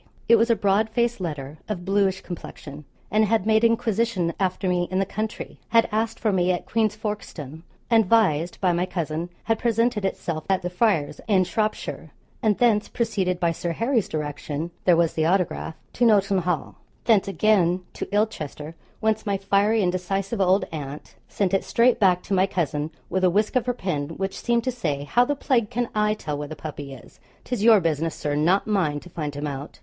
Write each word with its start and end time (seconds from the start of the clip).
It 0.27 0.37
was 0.37 0.49
a 0.49 0.55
broad 0.55 0.89
faced 0.89 1.21
letter, 1.21 1.59
of 1.69 1.85
bluish 1.85 2.21
complexion, 2.21 2.85
and 3.11 3.25
had 3.25 3.45
made 3.45 3.63
inquisition 3.63 4.33
after 4.39 4.67
me 4.67 4.87
in 4.89 4.97
the 4.97 5.05
country 5.05 5.59
had 5.69 5.87
asked 5.91 6.19
for 6.19 6.31
me 6.31 6.51
at 6.51 6.65
Queen's 6.65 6.95
Folkstone; 6.95 7.61
and, 7.87 8.07
vised 8.07 8.59
by 8.59 8.71
my 8.73 8.87
cousin, 8.87 9.29
had 9.43 9.59
presented 9.59 10.03
itself 10.03 10.43
at 10.49 10.63
the 10.63 10.71
Friars, 10.71 11.21
in 11.27 11.43
Shropshire, 11.43 12.09
and 12.41 12.57
thence 12.57 12.89
proceeded 12.89 13.39
by 13.39 13.51
Sir 13.51 13.73
Harry's 13.73 14.09
direction 14.09 14.71
(there 14.85 14.97
was 14.97 15.13
the 15.13 15.25
autograph) 15.27 15.75
to 15.93 16.03
Nolton 16.03 16.39
Hall; 16.39 16.77
thence 17.05 17.27
again 17.27 17.81
to 17.93 18.09
Ilchester, 18.11 18.73
whence 19.01 19.27
my 19.27 19.37
fiery 19.37 19.83
and 19.83 19.91
decisive 19.91 20.41
old 20.41 20.65
aunt 20.71 21.13
sent 21.29 21.53
it 21.53 21.63
straight 21.63 21.99
back 21.99 22.23
to 22.23 22.33
my 22.33 22.47
cousin, 22.47 22.89
with 23.07 23.23
a 23.23 23.29
whisk 23.29 23.55
of 23.55 23.67
her 23.67 23.73
pen 23.75 24.07
which 24.17 24.35
seemed 24.41 24.63
to 24.63 24.71
say, 24.71 25.03
'How 25.03 25.25
the 25.25 25.35
plague 25.35 25.69
can 25.69 25.89
I 25.93 26.15
tell 26.15 26.39
where 26.39 26.47
the 26.47 26.55
puppy 26.55 26.91
is? 26.91 27.19
'tis 27.43 27.63
your 27.63 27.79
business, 27.79 28.15
Sir, 28.15 28.33
not 28.35 28.65
mine, 28.65 28.99
to 29.01 29.09
find 29.11 29.35
him 29.35 29.45
out!' 29.45 29.79